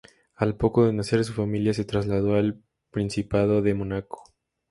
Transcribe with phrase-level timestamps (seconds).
[0.33, 2.59] Al poco de nacer su familia se trasladó al
[2.89, 4.23] principado de Mónaco.